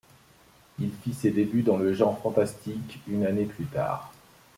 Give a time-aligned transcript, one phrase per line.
[0.79, 4.11] Il fit ses débuts dans le genre fantastique une année plus tard.